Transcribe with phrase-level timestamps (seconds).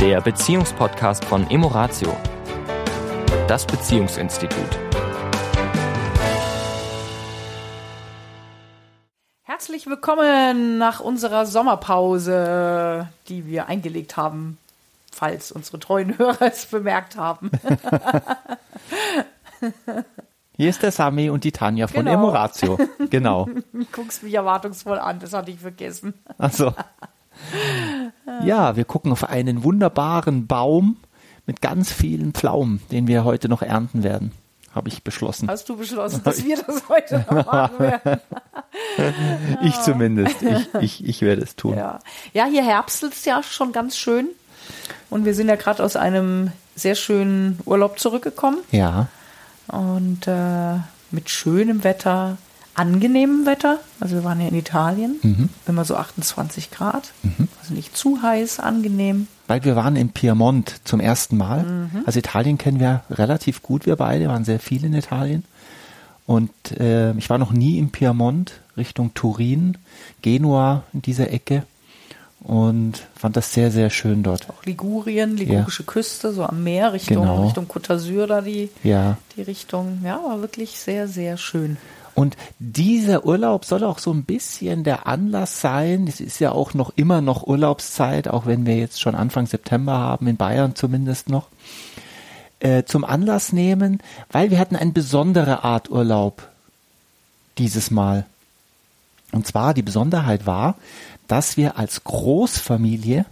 [0.00, 2.16] der Beziehungspodcast von Emoratio,
[3.46, 4.78] das Beziehungsinstitut.
[9.42, 14.56] Herzlich willkommen nach unserer Sommerpause, die wir eingelegt haben,
[15.12, 17.50] falls unsere treuen Hörer es bemerkt haben.
[20.56, 22.14] Hier ist der Sami und die Tanja von Genau.
[22.14, 22.78] Emoratio.
[23.10, 23.48] Genau.
[23.92, 26.14] Guckst mich erwartungsvoll an, das hatte ich vergessen.
[26.38, 26.72] Also.
[28.44, 30.96] Ja, wir gucken auf einen wunderbaren Baum
[31.46, 34.32] mit ganz vielen Pflaumen, den wir heute noch ernten werden.
[34.74, 35.48] Habe ich beschlossen.
[35.48, 38.20] Hast du beschlossen, dass wir das heute noch machen werden?
[39.62, 40.36] Ich zumindest.
[40.42, 41.76] Ich, ich, ich werde es tun.
[41.76, 41.98] Ja.
[42.32, 44.28] ja, hier herbstelt es ja schon ganz schön.
[45.10, 48.58] Und wir sind ja gerade aus einem sehr schönen Urlaub zurückgekommen.
[48.70, 49.08] Ja.
[49.66, 50.76] Und äh,
[51.10, 52.38] mit schönem Wetter,
[52.80, 53.78] angenehmem Wetter.
[54.00, 55.48] Also wir waren ja in Italien, Mhm.
[55.66, 57.12] immer so 28 Grad.
[57.62, 59.26] Also nicht zu heiß, angenehm.
[59.46, 61.62] Weil wir waren in Piemont zum ersten Mal.
[61.64, 62.02] Mhm.
[62.06, 65.44] Also Italien kennen wir relativ gut, wir beide, waren sehr viel in Italien.
[66.26, 69.76] Und äh, ich war noch nie in Piemont, Richtung Turin,
[70.22, 71.64] Genua in dieser Ecke.
[72.42, 74.48] Und fand das sehr, sehr schön dort.
[74.48, 77.44] Auch Ligurien, ligurische Küste, so am Meer, Richtung, Genau.
[77.44, 79.18] Richtung Côte d'Azur da die, Ja.
[79.36, 80.00] die Richtung.
[80.04, 81.76] Ja, war wirklich sehr, sehr schön.
[82.20, 86.06] Und dieser Urlaub soll auch so ein bisschen der Anlass sein.
[86.06, 89.96] Es ist ja auch noch immer noch Urlaubszeit, auch wenn wir jetzt schon Anfang September
[89.96, 91.46] haben, in Bayern zumindest noch.
[92.58, 96.46] Äh, zum Anlass nehmen, weil wir hatten eine besondere Art Urlaub
[97.56, 98.26] dieses Mal.
[99.32, 100.74] Und zwar die Besonderheit war,
[101.26, 103.24] dass wir als Großfamilie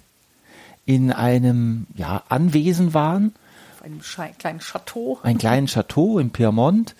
[0.87, 3.35] in einem ja, Anwesen waren,
[3.77, 4.01] Auf einem
[4.39, 5.19] kleinen Chateau.
[5.23, 6.95] ein kleinen Chateau in Piemont.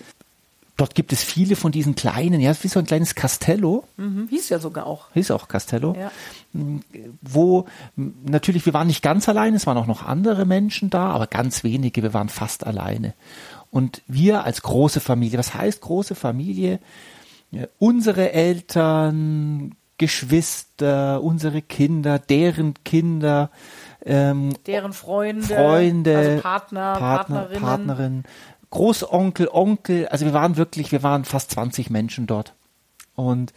[0.79, 4.47] Dort gibt es viele von diesen kleinen, ja, wie so ein kleines Castello, Mhm, hieß
[4.47, 5.07] ja sogar auch.
[5.13, 6.09] hieß auch Castello, Ja.
[7.21, 7.65] wo
[7.97, 11.27] m, natürlich, wir waren nicht ganz alleine, es waren auch noch andere Menschen da, aber
[11.27, 13.13] ganz wenige, wir waren fast alleine.
[13.71, 16.79] Und wir als große Familie, was heißt große Familie?
[17.51, 23.49] Ja, unsere Eltern, Geschwister, unsere Kinder, deren Kinder,
[24.05, 27.61] ähm, Deren Freunde, Freunde, also Partner, Partner, Partnerinnen.
[27.61, 28.23] Partnerin,
[28.71, 32.53] Großonkel, Onkel, also wir waren wirklich, wir waren fast 20 Menschen dort.
[33.15, 33.53] Und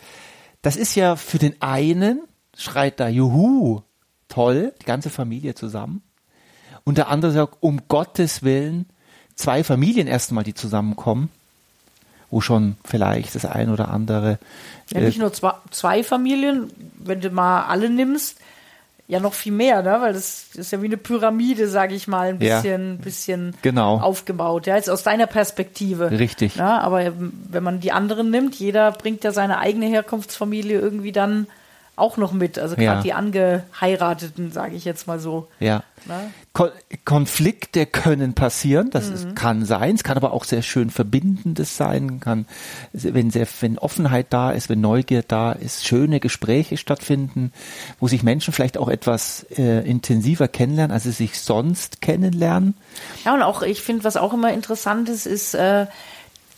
[0.62, 2.22] das ist ja für den einen,
[2.56, 3.82] schreit da, juhu,
[4.28, 6.02] toll, die ganze Familie zusammen.
[6.84, 8.86] Und der andere sagt, um Gottes Willen,
[9.34, 11.30] zwei Familien erstmal, die zusammenkommen,
[12.30, 14.38] wo schon vielleicht das ein oder andere
[14.88, 18.38] Ja, äh, nicht nur zwei, zwei Familien, wenn du mal alle nimmst,
[19.12, 19.98] ja noch viel mehr, ne?
[20.00, 22.56] Weil das, ist ja wie eine Pyramide, sage ich mal, ein Ja.
[22.56, 23.98] bisschen, bisschen Genau.
[24.00, 24.66] aufgebaut.
[24.66, 26.10] Ja, jetzt aus deiner Perspektive.
[26.10, 26.56] Richtig.
[26.56, 27.12] Ja, aber
[27.50, 31.46] wenn man die anderen nimmt, jeder bringt ja seine eigene Herkunftsfamilie irgendwie dann
[32.02, 32.58] auch noch mit.
[32.58, 33.02] Also gerade Ja.
[33.02, 35.48] die Angeheirateten, sage ich jetzt mal so.
[35.60, 35.82] Ja.
[36.06, 36.30] Ne?
[36.52, 36.70] Kon
[37.04, 39.14] Konflikte können passieren, das Mhm.
[39.14, 42.46] ist, kann sein, es kann aber auch sehr schön Verbindendes sein, kann,
[42.92, 47.52] wenn sehr, wenn Offenheit da ist, wenn Neugier da ist, schöne Gespräche stattfinden,
[48.00, 52.74] wo sich Menschen vielleicht auch etwas äh, intensiver kennenlernen, als sie sich sonst kennenlernen.
[53.24, 55.86] Ja, und auch, ich finde, was auch immer interessant ist, ist äh,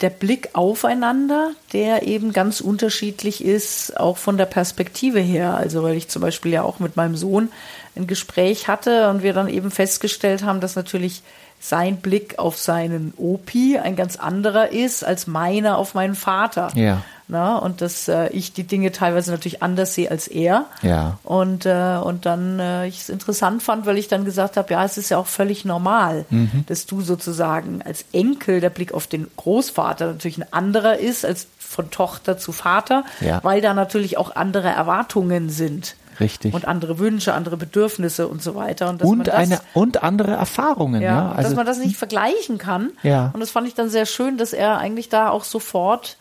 [0.05, 5.57] der Blick aufeinander, der eben ganz unterschiedlich ist, auch von der Perspektive her.
[5.57, 7.49] Also, weil ich zum Beispiel ja auch mit meinem Sohn
[7.97, 11.23] ein Gespräch hatte und wir dann eben festgestellt haben, dass natürlich
[11.59, 16.71] sein Blick auf seinen Opi ein ganz anderer ist als meiner auf meinen Vater.
[16.75, 17.03] Ja.
[17.27, 20.67] Na, und dass äh, ich die Dinge teilweise natürlich anders sehe als er.
[20.83, 21.17] Ja.
[21.25, 24.85] Und, äh, und dann äh, ich es interessant fand, weil ich dann gesagt habe, ja,
[24.85, 26.65] es ist ja auch völlig normal, Mhm.
[26.67, 31.47] dass du sozusagen als Enkel der Blick auf den Großvater natürlich ein anderer ist als
[31.59, 33.41] von Tochter zu Vater, Ja.
[33.43, 35.97] weil da natürlich auch andere Erwartungen sind.
[36.21, 36.53] Richtig.
[36.55, 38.89] Und andere Wünsche, andere Bedürfnisse und so weiter.
[38.91, 41.09] Und, Und das, eine und andere Erfahrungen, ja.
[41.11, 42.91] ja, Also dass man das nicht vergleichen kann.
[43.03, 43.31] Ja.
[43.33, 46.17] Und das fand ich dann sehr schön, dass er eigentlich da auch sofort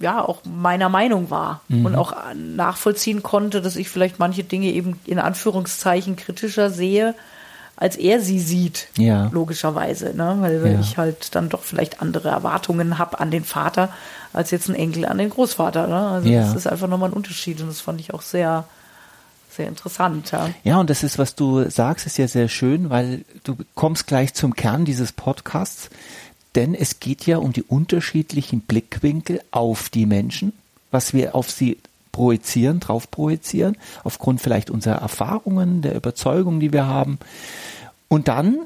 [0.00, 1.86] ja auch meiner Meinung war Mhm.
[1.86, 7.14] und auch nachvollziehen konnte, dass ich vielleicht manche Dinge eben in Anführungszeichen kritischer sehe,
[7.76, 9.28] als er sie sieht, Ja.
[9.32, 10.36] logischerweise, ne?
[10.40, 10.80] weil Ja.
[10.80, 13.90] ich halt dann doch vielleicht andere Erwartungen habe an den Vater,
[14.32, 15.86] als jetzt ein Enkel an den Großvater.
[15.86, 16.08] Ne?
[16.08, 16.40] Also Ja.
[16.42, 18.64] das ist einfach nochmal ein Unterschied und das fand ich auch sehr,
[19.50, 20.30] sehr interessant.
[20.32, 20.48] Ja.
[20.64, 24.34] Ja, und das ist, was du sagst, ist ja sehr schön, weil du kommst gleich
[24.34, 25.88] zum Kern dieses Podcasts,
[26.56, 30.52] denn es geht ja um die unterschiedlichen Blickwinkel auf die Menschen,
[30.90, 31.78] was wir auf sie
[32.12, 37.18] projizieren, drauf projizieren, aufgrund vielleicht unserer Erfahrungen, der Überzeugung, die wir haben.
[38.08, 38.58] Und dann,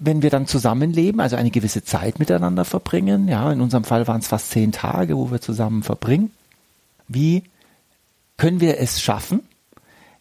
[0.00, 4.20] wenn wir dann zusammenleben, also eine gewisse Zeit miteinander verbringen, ja, in unserem Fall waren
[4.20, 6.32] es fast zehn Tage, wo wir zusammen verbringen,
[7.06, 7.44] wie
[8.36, 9.40] können wir es schaffen,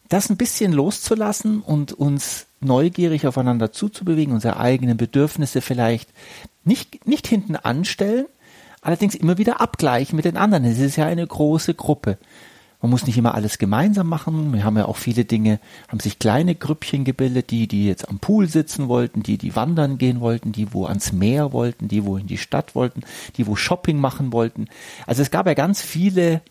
[0.10, 6.10] das ein bisschen loszulassen und uns neugierig aufeinander zuzubewegen, unsere eigenen Bedürfnisse vielleicht
[6.64, 8.26] nicht, nicht hinten anstellen,
[8.82, 10.66] allerdings immer wieder abgleichen mit den anderen.
[10.66, 12.18] Es ist ja eine große Gruppe.
[12.82, 14.54] Man muss nicht immer alles gemeinsam machen.
[14.54, 18.20] Wir haben ja auch viele Dinge, haben sich kleine Grüppchen gebildet, die, die jetzt am
[18.20, 22.18] Pool sitzen wollten, die, die wandern gehen wollten, die, wo ans Meer wollten, die, wo
[22.18, 23.02] in die Stadt wollten,
[23.36, 24.68] die, wo Shopping machen wollten.
[25.08, 26.42] Also es gab ja ganz viele,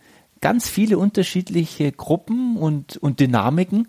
[0.40, 3.88] ganz viele unterschiedliche Gruppen und, und Dynamiken.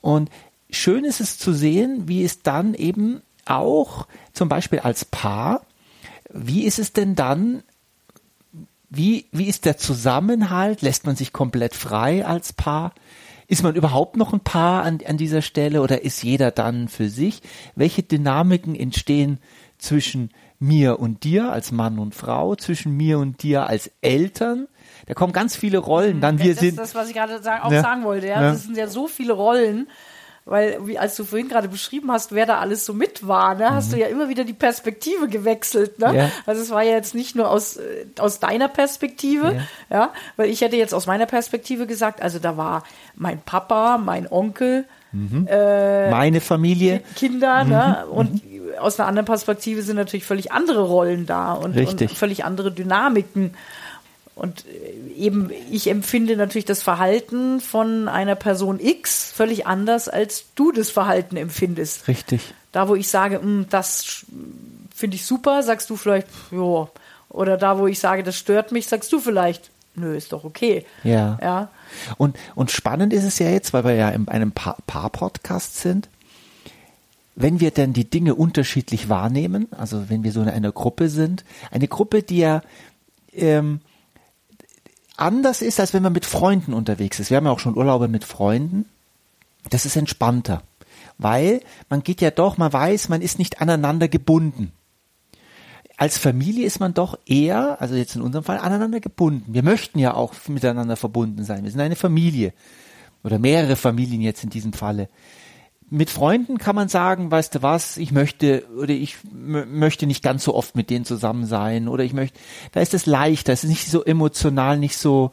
[0.00, 0.30] Und
[0.70, 5.62] schön ist es zu sehen, wie es dann eben auch zum Beispiel als Paar,
[6.32, 7.62] wie ist es denn dann
[8.90, 10.82] wie, wie ist der Zusammenhalt?
[10.82, 12.92] Lässt man sich komplett frei als Paar?
[13.46, 17.08] Ist man überhaupt noch ein Paar an, an dieser Stelle oder ist jeder dann für
[17.08, 17.40] sich?
[17.76, 19.38] Welche Dynamiken entstehen
[19.78, 24.66] zwischen mir und dir als Mann und Frau, zwischen mir und dir als Eltern?
[25.10, 26.20] Da kommen ganz viele Rollen.
[26.20, 26.68] Dann wir das sind.
[26.70, 27.82] ist das, was ich gerade sagen, auch Ja.
[27.82, 28.28] sagen wollte.
[28.28, 28.40] Ja.
[28.40, 28.52] Ja.
[28.52, 29.88] Das sind ja so viele Rollen.
[30.44, 33.70] Weil, wie, als du vorhin gerade beschrieben hast, wer da alles so mit war, ne,
[33.74, 35.98] hast du ja immer wieder die Perspektive gewechselt.
[35.98, 36.08] Ne?
[36.08, 36.14] Mhm.
[36.14, 36.30] Ja.
[36.46, 39.60] Also es war ja jetzt nicht nur aus, äh, aus deiner Perspektive,
[39.90, 40.10] ja.
[40.36, 42.84] weil ich hätte jetzt aus meiner Perspektive gesagt, also da war
[43.14, 47.02] mein Papa, mein Onkel, meine Familie.
[47.16, 48.04] Kinder, ne?
[48.06, 48.12] Mhm.
[48.12, 48.42] Und
[48.78, 53.54] aus einer anderen Perspektive sind natürlich völlig andere Rollen da und, und völlig andere Dynamiken.
[54.40, 60.46] Und äh, eben, ich empfinde natürlich das Verhalten von einer Person X völlig anders, als
[60.54, 62.08] du das Verhalten empfindest.
[62.08, 62.54] Richtig.
[62.72, 64.24] Da, wo ich sage, "Hm, das
[64.94, 66.88] finde ich super, sagst du vielleicht, ja.
[67.28, 70.86] Oder da, wo ich sage, das stört mich, sagst du vielleicht, nö, ist doch okay.
[71.04, 71.38] Ja.
[71.42, 71.68] Ja.
[72.16, 76.08] Und, und spannend ist es ja jetzt, weil wir ja in einem Pa- Paar-Podcast sind,
[77.36, 81.44] wenn wir denn die Dinge unterschiedlich wahrnehmen, also wenn wir so in einer Gruppe sind,
[81.70, 82.62] eine Gruppe, die ja
[83.34, 83.80] ähm,
[85.20, 87.30] anders ist, als wenn man mit Freunden unterwegs ist.
[87.30, 88.86] Wir haben ja auch schon Urlaube mit Freunden.
[89.68, 90.62] Das ist entspannter,
[91.18, 94.72] weil man geht ja doch, man weiß, man ist nicht aneinander gebunden.
[95.98, 99.52] Als Familie ist man doch eher, also jetzt in unserem Fall, aneinander gebunden.
[99.52, 101.64] Wir möchten ja auch miteinander verbunden sein.
[101.64, 102.54] Wir sind eine Familie
[103.22, 105.10] oder mehrere Familien jetzt in diesem Falle.
[105.92, 110.44] Mit Freunden kann man sagen, weißt du was, ich möchte oder ich möchte nicht ganz
[110.44, 112.38] so oft mit denen zusammen sein oder ich möchte,
[112.72, 115.32] da ist es leichter, es ist nicht so emotional, nicht so,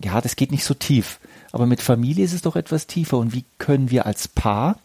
[0.00, 1.18] ja, das geht nicht so tief.
[1.50, 3.18] Aber mit Familie ist es doch etwas tiefer.
[3.18, 4.78] Und wie können wir als Paar,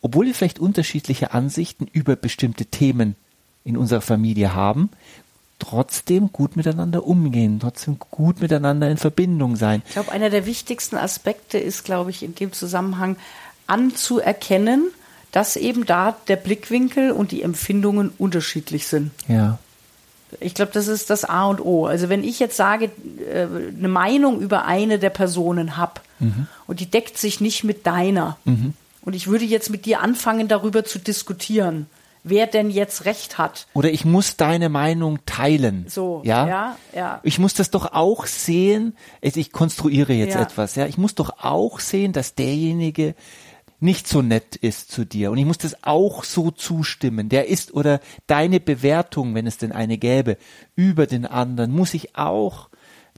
[0.00, 3.14] obwohl wir vielleicht unterschiedliche Ansichten über bestimmte Themen
[3.64, 4.90] in unserer Familie haben,
[5.60, 9.82] trotzdem gut miteinander umgehen, trotzdem gut miteinander in Verbindung sein.
[9.86, 13.14] Ich glaube, einer der wichtigsten Aspekte ist, glaube ich, in dem Zusammenhang
[13.66, 14.88] anzuerkennen,
[15.30, 19.10] dass eben da der Blickwinkel und die Empfindungen unterschiedlich sind.
[19.28, 19.58] Ja.
[20.40, 21.86] Ich glaube, das ist das A und O.
[21.86, 22.90] Also wenn ich jetzt sage,
[23.30, 26.00] äh, eine Meinung über eine der Personen habe
[26.68, 30.84] und die deckt sich nicht mit deiner und ich würde jetzt mit dir anfangen, darüber
[30.84, 31.86] zu diskutieren,
[32.22, 33.66] wer denn jetzt recht hat.
[33.74, 35.86] Oder ich muss deine Meinung teilen.
[35.88, 37.20] So, ja, ja, ja.
[37.24, 38.96] Ich muss das doch auch sehen.
[39.20, 40.42] Ich konstruiere jetzt Ja.
[40.42, 40.76] etwas.
[40.76, 43.16] Ja, ich muss doch auch sehen, dass derjenige
[43.82, 47.28] nicht so nett ist zu dir und ich muss das auch so zustimmen.
[47.28, 50.36] Der ist oder deine Bewertung, wenn es denn eine gäbe,
[50.76, 52.68] über den anderen muss ich auch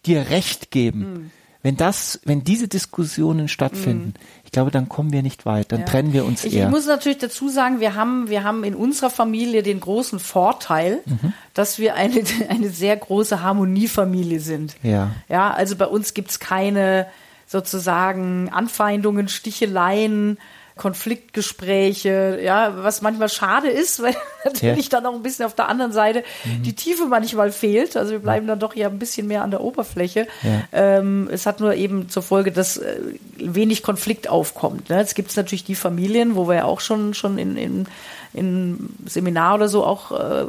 [0.06, 1.00] dir Recht geben.
[1.00, 1.30] Hm.
[1.62, 4.12] Wenn das, wenn diese Diskussionen stattfinden,
[4.44, 6.64] ich glaube, dann kommen wir nicht weit, dann trennen wir uns Ich, eher.
[6.66, 11.00] ich muss natürlich dazu sagen, wir haben, wir haben in unserer Familie den großen Vorteil,
[11.06, 11.32] Mhm.
[11.54, 14.76] dass wir eine, eine sehr große Harmoniefamilie sind.
[14.82, 15.12] Ja.
[15.30, 17.06] Ja, also bei uns gibt's keine
[17.46, 20.38] sozusagen Anfeindungen, Sticheleien,
[20.76, 25.92] Konfliktgespräche, ja, was manchmal schade ist, weil natürlich dann auch ein bisschen auf der anderen
[25.92, 26.62] Seite Mhm.
[26.64, 27.96] die Tiefe manchmal fehlt.
[27.96, 30.26] Also wir bleiben dann doch ja ein bisschen mehr an der Oberfläche.
[30.42, 30.62] Ja.
[30.72, 32.96] Ähm, es hat nur eben zur Folge, dass äh,
[33.38, 34.90] wenig Konflikt aufkommt.
[34.90, 34.98] Ne?
[34.98, 37.86] Jetzt gibt es natürlich die Familien, wo wir ja auch schon, schon in, in,
[38.32, 40.44] in Seminar oder so auch äh,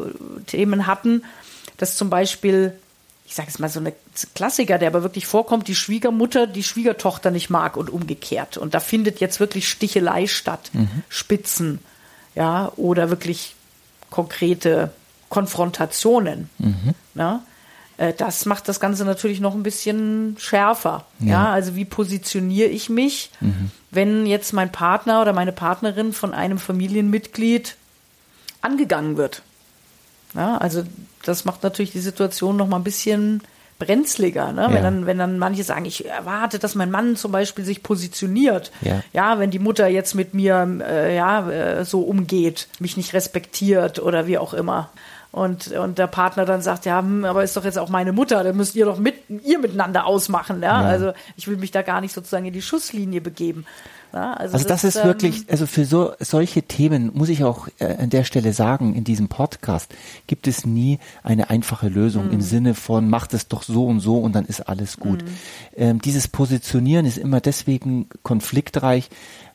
[0.48, 1.24] Themen hatten,
[1.78, 2.74] dass zum Beispiel
[3.28, 3.94] ich sage es mal so eine
[4.36, 8.58] Klassiker, der aber wirklich vorkommt, die Schwiegermutter die Schwiegertochter nicht mag und umgekehrt.
[8.58, 10.72] Und da findet jetzt wirklich Stichelei statt,
[11.10, 11.80] Spitzen,
[12.36, 13.56] ja, oder wirklich
[14.12, 14.92] konkrete
[15.30, 16.50] Konfrontationen.
[17.16, 17.42] Ja.
[17.98, 21.06] Äh, Das macht das Ganze natürlich noch ein bisschen schärfer.
[21.20, 21.52] Ja, Ja.
[21.52, 23.32] also wie positioniere ich mich,
[23.92, 27.76] wenn jetzt mein Partner oder meine Partnerin von einem Familienmitglied
[28.62, 29.42] angegangen wird?
[30.34, 30.84] Ja, also
[31.24, 33.42] das macht natürlich die Situation noch mal ein bisschen
[33.78, 34.68] brenzliger, ne?
[34.70, 34.82] wenn, Ja.
[34.82, 38.72] dann, wenn dann manche sagen, ich erwarte, dass mein Mann zum Beispiel sich positioniert.
[39.12, 39.38] Ja.
[39.40, 44.28] wenn die Mutter jetzt mit mir äh, ja, äh, so umgeht, mich nicht respektiert oder
[44.28, 44.90] wie auch immer.
[45.32, 48.42] und, und der Partner dann sagt, ja, hm, aber ist doch jetzt auch meine Mutter,
[48.46, 50.82] dann müsst ihr doch mit, ihr miteinander ausmachen, ja?
[50.82, 50.88] ja.
[50.88, 53.66] Also ich will mich da gar nicht sozusagen in die Schusslinie begeben.
[54.16, 57.44] Ja, also, also, das, das ist ähm, wirklich, also für so solche Themen muss ich
[57.44, 59.94] auch äh, an der Stelle sagen, in diesem Podcast
[60.26, 62.32] gibt es nie eine einfache Lösung mhm.
[62.32, 65.24] im Sinne von macht es doch so und so und dann ist alles gut.
[65.24, 65.28] Mhm.
[65.76, 69.10] Ähm, dieses Positionieren ist immer deswegen konfliktreich,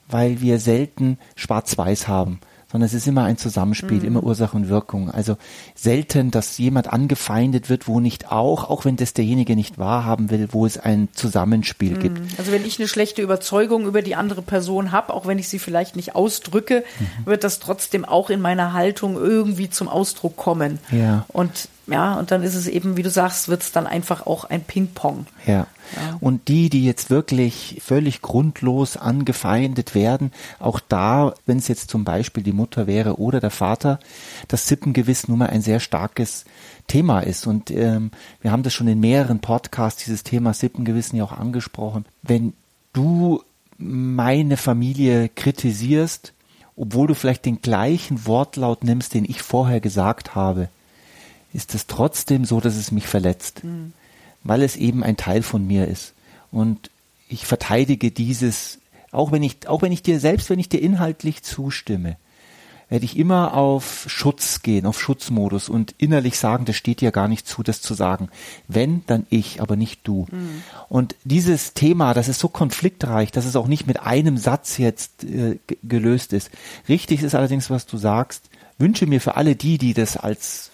[0.07, 2.39] weil wir selten Schwarz-Weiß haben
[2.71, 4.05] sondern es ist immer ein Zusammenspiel, mhm.
[4.05, 5.11] immer Ursache und Wirkung.
[5.11, 5.35] Also
[5.75, 10.47] selten, dass jemand angefeindet wird, wo nicht auch, auch wenn das derjenige nicht wahrhaben will,
[10.51, 11.99] wo es ein Zusammenspiel mhm.
[11.99, 12.21] gibt.
[12.37, 15.59] Also wenn ich eine schlechte Überzeugung über die andere Person habe, auch wenn ich sie
[15.59, 17.25] vielleicht nicht ausdrücke, mhm.
[17.25, 20.79] wird das trotzdem auch in meiner Haltung irgendwie zum Ausdruck kommen.
[20.91, 21.25] Ja.
[21.27, 24.45] Und ja, und dann ist es eben, wie du sagst, wird es dann einfach auch
[24.45, 25.25] ein Ping-Pong.
[25.45, 25.53] Ja.
[25.53, 25.67] ja.
[26.19, 32.03] Und die, die jetzt wirklich völlig grundlos angefeindet werden, auch da, wenn es jetzt zum
[32.03, 33.99] Beispiel die Mutter wäre oder der Vater,
[34.47, 36.45] das Sippengewiss nun mal ein sehr starkes
[36.87, 37.47] Thema ist.
[37.47, 38.11] Und ähm,
[38.41, 42.05] wir haben das schon in mehreren Podcasts, dieses Thema Sippengewissen ja auch angesprochen.
[42.21, 42.53] Wenn
[42.93, 43.43] du
[43.77, 46.33] meine Familie kritisierst,
[46.75, 50.69] obwohl du vielleicht den gleichen Wortlaut nimmst, den ich vorher gesagt habe,
[51.53, 53.93] ist es trotzdem so, dass es mich verletzt, mhm.
[54.43, 56.13] weil es eben ein Teil von mir ist.
[56.51, 56.89] Und
[57.29, 58.79] ich verteidige dieses,
[59.11, 62.17] auch wenn ich, auch wenn ich dir, selbst wenn ich dir inhaltlich zustimme,
[62.91, 67.29] werde ich immer auf Schutz gehen, auf Schutzmodus und innerlich sagen, das steht dir gar
[67.29, 68.27] nicht zu, das zu sagen.
[68.67, 70.27] Wenn, dann ich, aber nicht du.
[70.29, 70.61] Mhm.
[70.89, 75.23] Und dieses Thema, das ist so konfliktreich, dass es auch nicht mit einem Satz jetzt
[75.23, 76.51] äh, gelöst ist.
[76.89, 78.49] Richtig ist allerdings, was du sagst.
[78.77, 80.71] Wünsche mir für alle die, die das als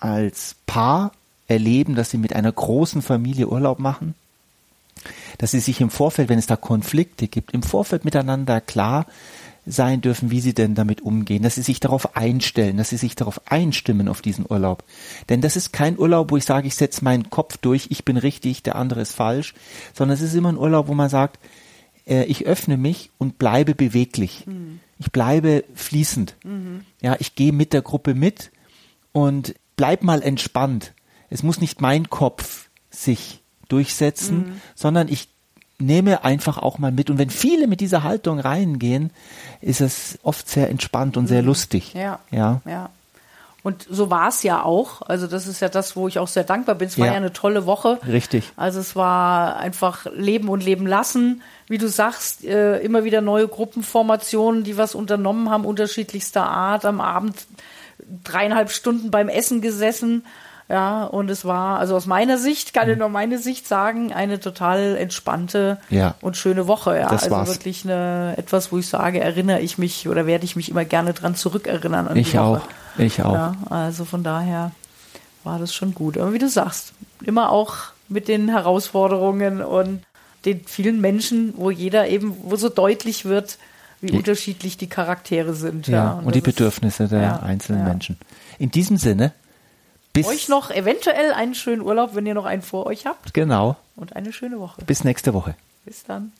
[0.00, 1.12] als Paar
[1.46, 4.14] erleben, dass sie mit einer großen Familie Urlaub machen,
[5.38, 9.06] dass sie sich im Vorfeld, wenn es da Konflikte gibt, im Vorfeld miteinander klar
[9.68, 13.14] sein dürfen, wie sie denn damit umgehen, dass sie sich darauf einstellen, dass sie sich
[13.16, 14.82] darauf einstimmen auf diesen Urlaub.
[15.28, 18.16] Denn das ist kein Urlaub, wo ich sage, ich setze meinen Kopf durch, ich bin
[18.16, 19.54] richtig, der andere ist falsch,
[19.94, 21.38] sondern es ist immer ein Urlaub, wo man sagt,
[22.06, 24.46] äh, ich öffne mich und bleibe beweglich.
[24.46, 24.80] Mhm.
[24.98, 26.34] Ich bleibe fließend.
[26.44, 26.84] Mhm.
[27.02, 28.50] Ja, ich gehe mit der Gruppe mit
[29.12, 30.92] und bleib mal entspannt.
[31.30, 34.60] Es muss nicht mein Kopf sich durchsetzen, mhm.
[34.74, 35.28] sondern ich
[35.78, 37.08] nehme einfach auch mal mit.
[37.08, 39.10] Und wenn viele mit dieser Haltung reingehen,
[39.60, 41.48] ist es oft sehr entspannt und sehr mhm.
[41.48, 41.94] lustig.
[41.94, 42.18] Ja.
[42.30, 42.60] Ja.
[42.66, 42.90] ja.
[43.62, 45.02] Und so war es ja auch.
[45.02, 46.88] Also das ist ja das, wo ich auch sehr dankbar bin.
[46.88, 47.98] Es war ja, ja eine tolle Woche.
[48.06, 48.50] Richtig.
[48.56, 51.42] Also es war einfach Leben und Leben lassen.
[51.68, 56.84] Wie du sagst, äh, immer wieder neue Gruppenformationen, die was unternommen haben, unterschiedlichster Art.
[56.84, 57.34] Am Abend
[58.24, 60.24] dreieinhalb Stunden beim Essen gesessen.
[60.70, 63.00] Ja, und es war, also aus meiner Sicht, kann ich mhm.
[63.00, 66.14] nur meine Sicht sagen, eine total entspannte ja.
[66.20, 66.98] und schöne Woche.
[66.98, 67.48] Ja, das also war's.
[67.48, 71.14] wirklich eine, etwas, wo ich sage, erinnere ich mich oder werde ich mich immer gerne
[71.14, 72.14] dran zurückerinnern.
[72.16, 72.60] Ich die auch.
[72.98, 73.32] Ich auch.
[73.32, 74.72] Ja, also von daher
[75.42, 76.18] war das schon gut.
[76.18, 76.92] Aber wie du sagst,
[77.24, 77.76] immer auch
[78.08, 80.02] mit den Herausforderungen und
[80.44, 83.58] den vielen Menschen, wo jeder eben, wo so deutlich wird,
[84.00, 85.88] wie die, unterschiedlich die Charaktere sind.
[85.88, 86.12] Ja, ja.
[86.12, 87.88] und, und die Bedürfnisse ist, der ja, einzelnen ja.
[87.88, 88.18] Menschen.
[88.58, 89.32] In diesem Sinne,
[90.12, 93.34] bis euch noch eventuell einen schönen Urlaub, wenn ihr noch einen vor euch habt.
[93.34, 93.76] Genau.
[93.96, 94.82] Und eine schöne Woche.
[94.84, 95.54] Bis nächste Woche.
[95.84, 96.32] Bis dann.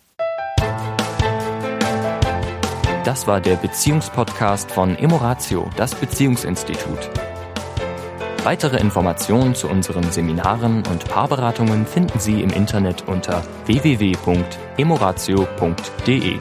[3.04, 7.10] Das war der Beziehungspodcast von Emoratio, das Beziehungsinstitut.
[8.44, 16.38] Weitere Informationen zu unseren Seminaren und Paarberatungen finden Sie im Internet unter www.emoratio.de.